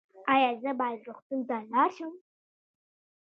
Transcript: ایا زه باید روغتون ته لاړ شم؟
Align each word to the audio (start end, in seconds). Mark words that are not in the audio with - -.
ایا 0.33 0.49
زه 0.61 0.71
باید 0.79 1.05
روغتون 1.07 1.39
ته 1.49 1.55
لاړ 1.71 1.89
شم؟ 1.97 2.13